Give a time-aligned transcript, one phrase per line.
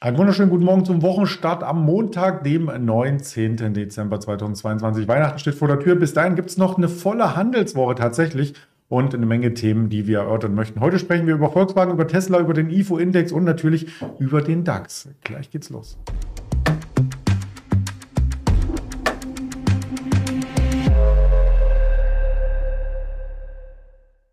[0.00, 3.56] Einen wunderschönen guten Morgen zum Wochenstart am Montag, dem 19.
[3.74, 5.08] Dezember 2022.
[5.08, 5.96] Weihnachten steht vor der Tür.
[5.96, 8.54] Bis dahin gibt es noch eine volle Handelswoche tatsächlich
[8.88, 10.78] und eine Menge Themen, die wir erörtern möchten.
[10.78, 13.88] Heute sprechen wir über Volkswagen, über Tesla, über den IFO-Index und natürlich
[14.20, 15.08] über den DAX.
[15.24, 15.98] Gleich geht's los.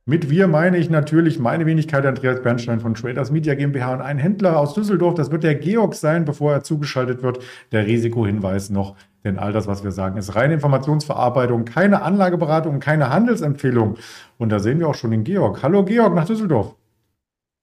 [0.08, 4.20] Mit wir meine ich natürlich meine Wenigkeit Andreas Bernstein von Traders Media GmbH und ein
[4.20, 5.16] Händler aus Düsseldorf.
[5.16, 7.40] Das wird der Georg sein, bevor er zugeschaltet wird.
[7.72, 13.10] Der Risikohinweis noch, denn all das, was wir sagen, ist reine Informationsverarbeitung, keine Anlageberatung, keine
[13.10, 13.98] Handelsempfehlung.
[14.38, 15.64] Und da sehen wir auch schon den Georg.
[15.64, 16.76] Hallo Georg nach Düsseldorf.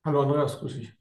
[0.05, 0.93] Hallo Andreas, grüß dich.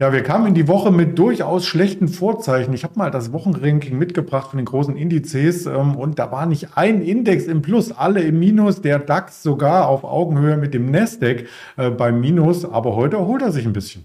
[0.00, 2.72] Ja, wir kamen in die Woche mit durchaus schlechten Vorzeichen.
[2.72, 6.76] Ich habe mal das Wochenranking mitgebracht von den großen Indizes ähm, und da war nicht
[6.76, 11.48] ein Index im Plus, alle im Minus, der DAX sogar auf Augenhöhe mit dem Nasdaq
[11.76, 14.04] äh, beim Minus, aber heute erholt er sich ein bisschen.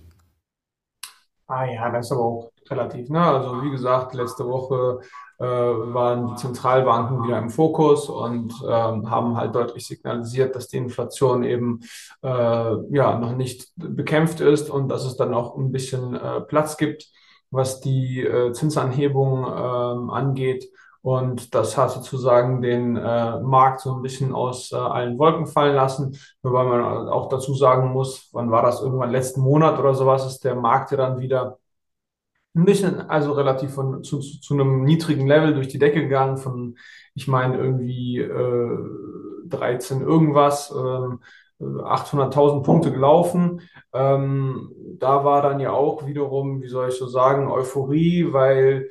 [1.45, 3.09] Ah ja, das ist aber auch relativ.
[3.09, 3.21] Ne?
[3.21, 4.99] Also wie gesagt, letzte Woche
[5.39, 10.77] äh, waren die Zentralbanken wieder im Fokus und ähm, haben halt deutlich signalisiert, dass die
[10.77, 11.81] Inflation eben
[12.21, 16.77] äh, ja noch nicht bekämpft ist und dass es dann auch ein bisschen äh, Platz
[16.77, 17.07] gibt,
[17.51, 20.69] was die äh, Zinsanhebung ähm, angeht.
[21.01, 25.75] Und das hat sozusagen den äh, Markt so ein bisschen aus äh, allen Wolken fallen
[25.75, 26.17] lassen.
[26.41, 30.45] Wobei man auch dazu sagen muss, wann war das irgendwann letzten Monat oder sowas, ist
[30.45, 31.57] der Markt ja dann wieder
[32.53, 36.77] bisschen, also relativ von, zu, zu, zu einem niedrigen Level durch die Decke gegangen, von,
[37.15, 38.77] ich meine, irgendwie äh,
[39.47, 41.17] 13 irgendwas, äh,
[41.63, 43.61] 800.000 Punkte gelaufen.
[43.93, 48.89] Ähm, da war dann ja auch wiederum, wie soll ich so sagen, Euphorie, weil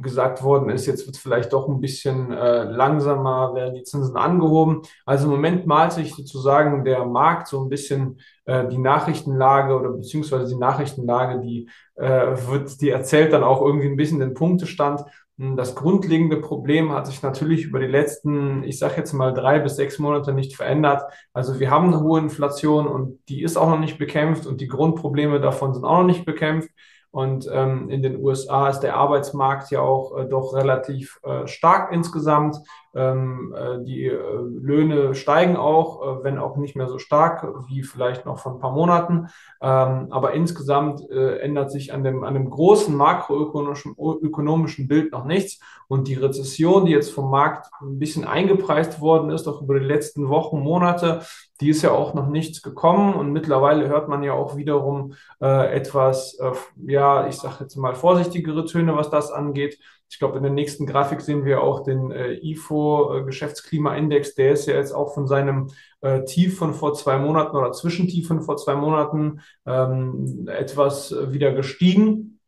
[0.00, 4.16] gesagt worden ist, jetzt wird es vielleicht doch ein bisschen äh, langsamer, werden die Zinsen
[4.16, 4.82] angehoben.
[5.06, 9.90] Also im Moment malt sich sozusagen der Markt so ein bisschen äh, die Nachrichtenlage oder
[9.90, 15.02] beziehungsweise die Nachrichtenlage, die äh, wird, die erzählt dann auch irgendwie ein bisschen den Punktestand.
[15.38, 19.58] Hm, das grundlegende Problem hat sich natürlich über die letzten, ich sage jetzt mal drei
[19.58, 21.02] bis sechs Monate nicht verändert.
[21.32, 24.68] Also wir haben eine hohe Inflation und die ist auch noch nicht bekämpft und die
[24.68, 26.70] Grundprobleme davon sind auch noch nicht bekämpft.
[27.10, 31.92] Und ähm, in den USA ist der Arbeitsmarkt ja auch äh, doch relativ äh, stark
[31.92, 32.56] insgesamt.
[32.92, 37.84] Ähm, äh, die äh, Löhne steigen auch, äh, wenn auch nicht mehr so stark wie
[37.84, 39.28] vielleicht noch vor ein paar Monaten.
[39.62, 45.24] Ähm, aber insgesamt äh, ändert sich an dem, an dem großen makroökonomischen ökonomischen Bild noch
[45.24, 45.60] nichts.
[45.86, 49.86] Und die Rezession, die jetzt vom Markt ein bisschen eingepreist worden ist, auch über die
[49.86, 51.22] letzten Wochen, Monate,
[51.60, 53.14] die ist ja auch noch nichts gekommen.
[53.14, 56.52] Und mittlerweile hört man ja auch wiederum äh, etwas, äh,
[56.86, 59.78] ja, ich sage jetzt mal vorsichtigere Töne, was das angeht.
[60.08, 62.79] Ich glaube, in der nächsten Grafik sehen wir auch den IFO
[63.24, 64.34] Geschäftsklimaindex.
[64.34, 65.68] Der ist ja jetzt auch von seinem
[66.00, 71.52] äh, Tief von vor zwei Monaten oder Zwischentief von vor zwei Monaten ähm, etwas wieder
[71.52, 72.40] gestiegen.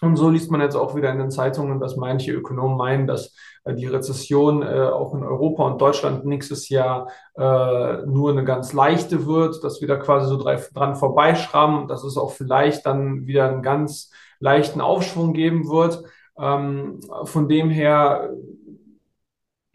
[0.00, 3.34] Und so liest man jetzt auch wieder in den Zeitungen, dass manche Ökonomen meinen, dass
[3.64, 8.72] äh, die Rezession äh, auch in Europa und Deutschland nächstes Jahr äh, nur eine ganz
[8.72, 13.26] leichte wird, dass wir da quasi so dran vorbeischrammen und dass es auch vielleicht dann
[13.26, 16.02] wieder einen ganz leichten Aufschwung geben wird.
[16.38, 18.30] Ähm, von dem her,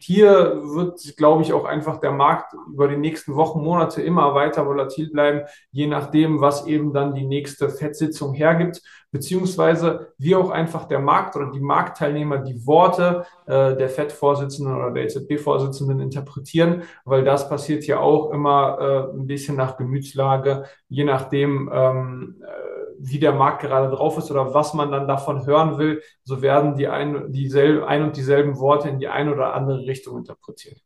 [0.02, 4.66] hier wird, glaube ich, auch einfach der Markt über die nächsten Wochen, Monate immer weiter
[4.66, 8.82] volatil bleiben, je nachdem, was eben dann die nächste FED-Sitzung hergibt,
[9.12, 14.90] beziehungsweise wie auch einfach der Markt oder die Marktteilnehmer die Worte äh, der FED-Vorsitzenden oder
[14.90, 21.04] der EZB-Vorsitzenden interpretieren, weil das passiert ja auch immer äh, ein bisschen nach Gemütslage, je
[21.04, 25.78] nachdem, ähm, äh, wie der Markt gerade drauf ist oder was man dann davon hören
[25.78, 29.86] will, so werden die ein, dieselbe, ein und dieselben Worte in die eine oder andere
[29.86, 30.78] Richtung interpretiert.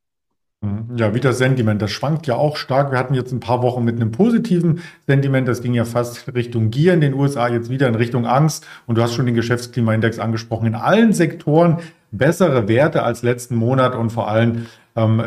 [0.63, 0.97] Mhm.
[0.97, 2.91] Ja, wie das Sentiment, das schwankt ja auch stark.
[2.91, 6.71] Wir hatten jetzt ein paar Wochen mit einem positiven Sentiment, das ging ja fast Richtung
[6.71, 8.67] Gier in den USA, jetzt wieder in Richtung Angst.
[8.87, 10.67] Und du hast schon den Geschäftsklimaindex angesprochen.
[10.67, 11.79] In allen Sektoren
[12.11, 14.67] bessere Werte als letzten Monat und vor allem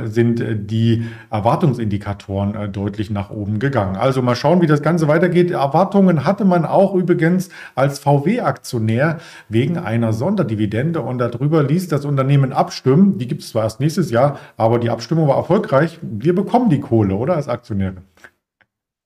[0.05, 3.95] sind äh, die Erwartungsindikatoren äh, deutlich nach oben gegangen.
[3.95, 5.51] Also mal schauen, wie das Ganze weitergeht.
[5.51, 12.53] Erwartungen hatte man auch übrigens als VW-Aktionär wegen einer Sonderdividende und darüber ließ das Unternehmen
[12.53, 13.17] abstimmen.
[13.17, 15.99] Die gibt es zwar erst nächstes Jahr, aber die Abstimmung war erfolgreich.
[16.01, 17.97] Wir bekommen die Kohle, oder als Aktionäre?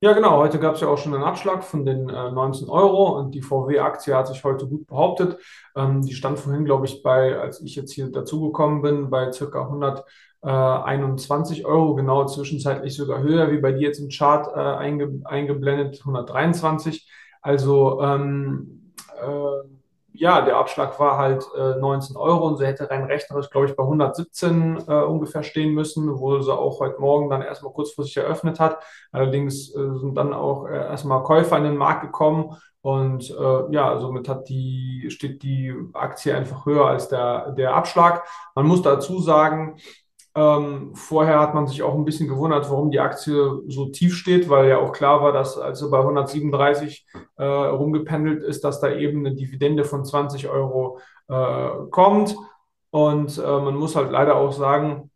[0.03, 0.35] Ja, genau.
[0.35, 3.41] Heute gab es ja auch schon einen Abschlag von den äh, 19 Euro und die
[3.41, 5.37] VW-Aktie hat sich heute gut behauptet.
[5.77, 9.61] Ähm, die stand vorhin, glaube ich, bei, als ich jetzt hier dazugekommen bin, bei circa
[9.61, 15.99] 121 Euro, genau zwischenzeitlich sogar höher, wie bei dir jetzt im Chart äh, einge eingeblendet,
[15.99, 17.09] 123.
[17.41, 19.61] Also ähm, äh,
[20.13, 23.75] ja, der Abschlag war halt äh, 19 Euro und sie hätte rein rechnerisch, glaube ich,
[23.75, 28.59] bei 117 äh, ungefähr stehen müssen, wo sie auch heute Morgen dann erstmal kurzfristig eröffnet
[28.59, 28.77] hat.
[29.11, 33.97] Allerdings äh, sind dann auch äh, erstmal Käufer in den Markt gekommen und äh, ja,
[33.97, 38.27] somit hat die, steht die Aktie einfach höher als der, der Abschlag.
[38.55, 39.77] Man muss dazu sagen,
[40.35, 44.49] ähm, vorher hat man sich auch ein bisschen gewundert, warum die Aktie so tief steht,
[44.49, 47.05] weil ja auch klar war, dass als sie bei 137
[47.37, 52.35] äh, rumgependelt ist, dass da eben eine Dividende von 20 Euro äh, kommt.
[52.89, 55.11] Und äh, man muss halt leider auch sagen,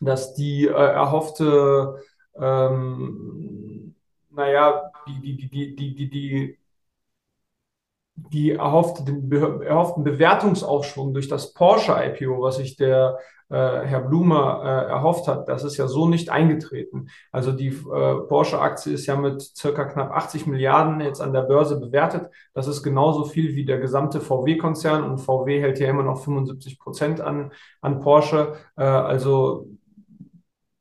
[0.00, 2.02] dass die äh, erhoffte,
[2.36, 3.94] ähm,
[4.30, 6.58] naja, die, die, die, die, die, die
[8.16, 9.30] die erhoffte, den
[9.62, 13.18] erhofften Bewertungsaufschwung durch das Porsche-IPO, was sich der
[13.50, 17.08] äh, Herr Blumer äh, erhofft hat, das ist ja so nicht eingetreten.
[17.30, 21.78] Also die äh, Porsche-Aktie ist ja mit circa knapp 80 Milliarden jetzt an der Börse
[21.78, 22.30] bewertet.
[22.54, 26.78] Das ist genauso viel wie der gesamte VW-Konzern und VW hält ja immer noch 75
[26.78, 28.54] Prozent an, an Porsche.
[28.76, 29.68] Äh, also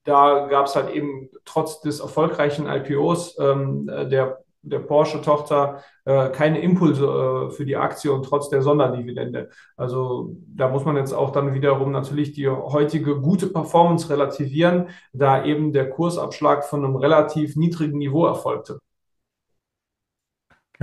[0.05, 6.61] da gab es halt eben trotz des erfolgreichen IPOs ähm, der der Porsche-Tochter äh, keine
[6.61, 9.49] Impulse äh, für die Aktie und trotz der Sonderdividende.
[9.77, 15.43] Also da muss man jetzt auch dann wiederum natürlich die heutige gute Performance relativieren, da
[15.43, 18.79] eben der Kursabschlag von einem relativ niedrigen Niveau erfolgte.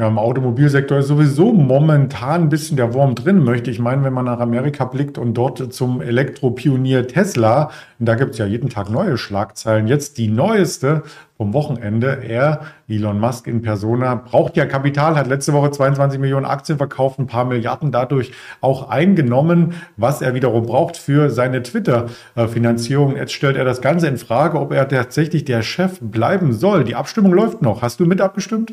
[0.00, 4.14] Ja, im Automobilsektor ist sowieso momentan ein bisschen der Wurm drin, möchte ich meinen, wenn
[4.14, 8.88] man nach Amerika blickt und dort zum Elektropionier Tesla, da gibt es ja jeden Tag
[8.88, 9.88] neue Schlagzeilen.
[9.88, 11.02] Jetzt die neueste
[11.36, 12.22] vom Wochenende.
[12.26, 17.18] Er, Elon Musk in Persona, braucht ja Kapital, hat letzte Woche 22 Millionen Aktien verkauft,
[17.18, 18.32] ein paar Milliarden dadurch
[18.62, 23.16] auch eingenommen, was er wiederum braucht für seine Twitter-Finanzierung.
[23.16, 26.84] Jetzt stellt er das Ganze in Frage, ob er tatsächlich der Chef bleiben soll.
[26.84, 27.82] Die Abstimmung läuft noch.
[27.82, 28.72] Hast du mit abgestimmt?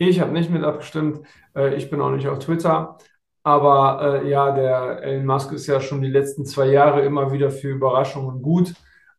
[0.00, 1.20] Ich habe nicht mit abgestimmt.
[1.54, 2.96] Äh, ich bin auch nicht auf Twitter.
[3.42, 7.50] Aber äh, ja, der Elon Musk ist ja schon die letzten zwei Jahre immer wieder
[7.50, 8.72] für Überraschungen gut.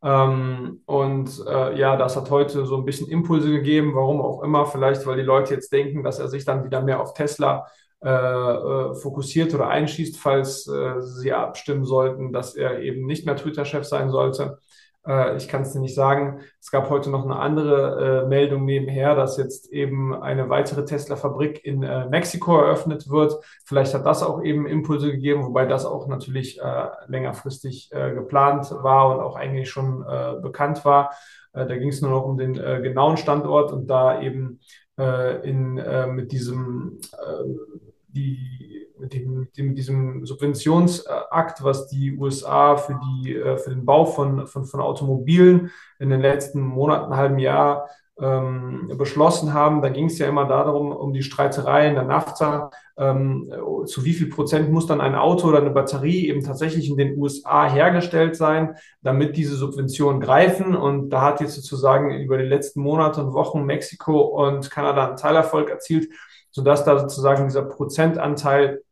[0.03, 4.65] Ähm, und äh, ja, das hat heute so ein bisschen Impulse gegeben, warum auch immer.
[4.65, 7.67] Vielleicht, weil die Leute jetzt denken, dass er sich dann wieder mehr auf Tesla
[8.03, 13.35] äh, äh fokussiert oder einschießt, falls äh, sie abstimmen sollten, dass er eben nicht mehr
[13.35, 14.57] Twitter-Chef sein sollte.
[15.05, 16.41] Äh, ich kann es dir nicht sagen.
[16.59, 21.65] Es gab heute noch eine andere äh, Meldung nebenher, dass jetzt eben eine weitere Tesla-Fabrik
[21.65, 23.35] in äh, Mexiko eröffnet wird.
[23.65, 28.71] Vielleicht hat das auch eben Impulse gegeben, wobei das auch natürlich äh, längerfristig äh, geplant
[28.71, 31.11] war und auch eigentlich schon äh, bekannt war.
[31.53, 34.61] da ging es nur noch um den genauen Standort und da eben
[34.97, 35.73] in,
[36.15, 36.99] mit diesem
[38.07, 44.05] die mit, dem, mit, diesem Subventionsakt, was die USA für, die, äh, für den Bau
[44.05, 47.89] von, von, von Automobilen in den letzten Monaten, halben Jahr
[48.21, 49.81] ähm, beschlossen haben.
[49.81, 53.51] Da ging es ja immer darum, um die Streiterei in der NAFTA, ähm,
[53.85, 57.17] zu wie viel Prozent muss dann ein Auto oder eine Batterie eben tatsächlich in den
[57.17, 60.75] USA hergestellt sein, damit diese Subventionen greifen.
[60.75, 65.17] Und da hat jetzt sozusagen über die letzten Monate und Wochen Mexiko und Kanada einen
[65.17, 66.09] Teilerfolg erzielt,
[66.51, 68.83] sodass da sozusagen dieser Prozentanteil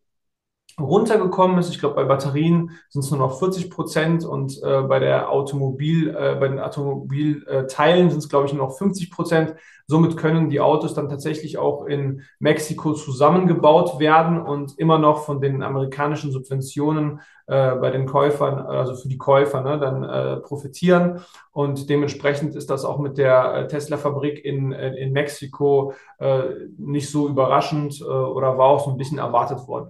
[0.79, 1.69] runtergekommen ist.
[1.69, 6.09] Ich glaube, bei Batterien sind es nur noch 40 Prozent und äh, bei der Automobil,
[6.09, 9.55] äh, bei den Automobilteilen sind es, glaube ich, nur noch 50 Prozent.
[9.87, 15.41] Somit können die Autos dann tatsächlich auch in Mexiko zusammengebaut werden und immer noch von
[15.41, 21.21] den amerikanischen Subventionen äh, bei den Käufern, also für die Käufer, ne, dann äh, profitieren.
[21.51, 26.43] Und dementsprechend ist das auch mit der äh, Tesla-Fabrik in, in Mexiko äh,
[26.77, 29.89] nicht so überraschend äh, oder war auch so ein bisschen erwartet worden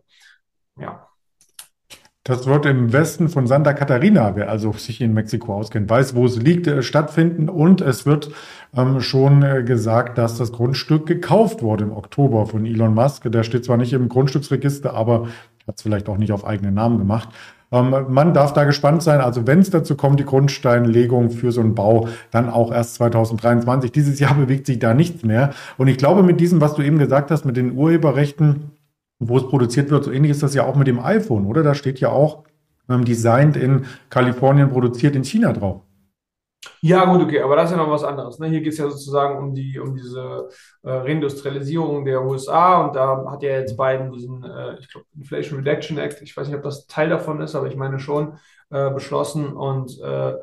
[0.79, 1.09] ja.
[2.29, 6.27] Das wird im Westen von Santa Catarina, wer also sich in Mexiko auskennt, weiß, wo
[6.27, 7.49] es liegt, äh, stattfinden.
[7.49, 8.29] Und es wird
[8.75, 13.31] ähm, schon äh, gesagt, dass das Grundstück gekauft wurde im Oktober von Elon Musk.
[13.31, 15.27] Der steht zwar nicht im Grundstücksregister, aber
[15.67, 17.29] hat es vielleicht auch nicht auf eigenen Namen gemacht.
[17.71, 19.21] Ähm, man darf da gespannt sein.
[19.21, 23.91] Also wenn es dazu kommt, die Grundsteinlegung für so einen Bau, dann auch erst 2023.
[23.91, 25.51] Dieses Jahr bewegt sich da nichts mehr.
[25.77, 28.71] Und ich glaube, mit diesem, was du eben gesagt hast, mit den Urheberrechten,
[29.19, 30.05] wo es produziert wird.
[30.05, 31.63] So ähnlich ist das ja auch mit dem iPhone, oder?
[31.63, 32.43] Da steht ja auch
[32.89, 35.81] ähm, designed in Kalifornien, produziert in China drauf.
[36.81, 38.39] Ja, gut, okay, aber das ist ja noch was anderes.
[38.39, 38.47] Ne?
[38.47, 40.49] Hier geht es ja sozusagen um die, um diese
[40.83, 45.59] äh, Reindustrialisierung der USA und da hat ja jetzt Biden diesen, äh, ich glaube, Inflation
[45.59, 48.37] Reduction Act, ich weiß nicht, ob das Teil davon ist, aber ich meine schon,
[48.71, 50.33] äh, beschlossen und äh,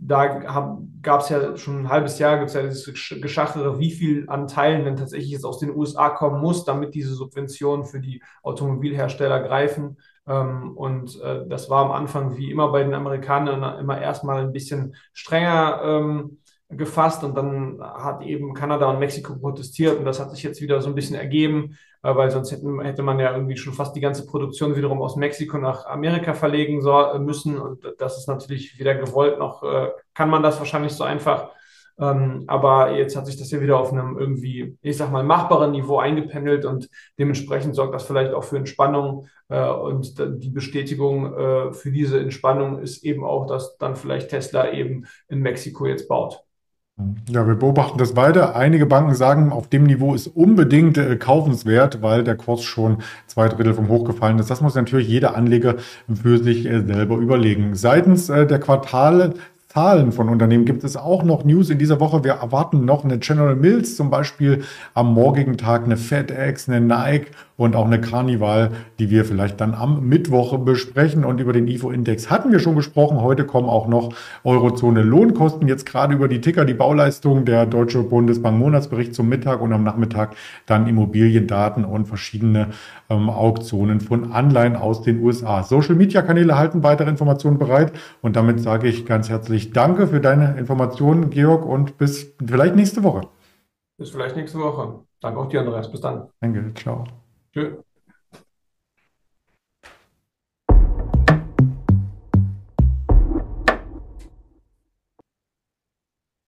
[0.00, 4.28] da gab es ja schon ein halbes Jahr, gibt es ja dieses Geschachere, wie viel
[4.28, 8.22] an Teilen denn tatsächlich jetzt aus den USA kommen muss, damit diese Subventionen für die
[8.42, 9.96] Automobilhersteller greifen.
[10.26, 14.52] Ähm, und äh, das war am Anfang wie immer bei den Amerikanern immer erstmal ein
[14.52, 16.39] bisschen strenger ähm,
[16.70, 20.80] gefasst und dann hat eben Kanada und Mexiko protestiert und das hat sich jetzt wieder
[20.80, 24.00] so ein bisschen ergeben, äh, weil sonst hätten, hätte man ja irgendwie schon fast die
[24.00, 28.94] ganze Produktion wiederum aus Mexiko nach Amerika verlegen so, müssen und das ist natürlich weder
[28.94, 31.50] gewollt noch äh, kann man das wahrscheinlich so einfach.
[31.98, 35.72] Ähm, aber jetzt hat sich das ja wieder auf einem irgendwie, ich sag mal, machbaren
[35.72, 39.28] Niveau eingependelt und dementsprechend sorgt das vielleicht auch für Entspannung.
[39.48, 44.72] Äh, und die Bestätigung äh, für diese Entspannung ist eben auch, dass dann vielleicht Tesla
[44.72, 46.42] eben in Mexiko jetzt baut.
[47.28, 48.56] Ja, wir beobachten das weiter.
[48.56, 53.48] Einige Banken sagen, auf dem Niveau ist unbedingt äh, kaufenswert, weil der Kurs schon zwei
[53.48, 54.50] Drittel vom Hoch gefallen ist.
[54.50, 55.76] Das muss natürlich jeder Anleger
[56.12, 57.74] für sich äh, selber überlegen.
[57.74, 59.34] Seitens äh, der Quartale
[59.72, 62.24] Zahlen von Unternehmen gibt es auch noch News in dieser Woche.
[62.24, 67.30] Wir erwarten noch eine General Mills zum Beispiel am morgigen Tag, eine FedEx, eine Nike
[67.56, 71.24] und auch eine Carnival, die wir vielleicht dann am Mittwoch besprechen.
[71.26, 73.20] Und über den IFO-Index hatten wir schon gesprochen.
[73.20, 75.68] Heute kommen auch noch Eurozone Lohnkosten.
[75.68, 79.84] Jetzt gerade über die Ticker, die Bauleistung, der Deutsche Bundesbank Monatsbericht zum Mittag und am
[79.84, 80.34] Nachmittag
[80.64, 82.68] dann Immobiliendaten und verschiedene
[83.10, 85.62] ähm, Auktionen von Anleihen aus den USA.
[85.62, 87.92] Social Media Kanäle halten weitere Informationen bereit.
[88.22, 93.02] Und damit sage ich ganz herzlich Danke für deine Informationen, Georg, und bis vielleicht nächste
[93.02, 93.28] Woche.
[93.98, 95.04] Bis vielleicht nächste Woche.
[95.20, 95.90] Danke auch dir, Andreas.
[95.90, 96.28] Bis dann.
[96.40, 97.04] Danke, ciao.
[97.52, 97.82] Tschö.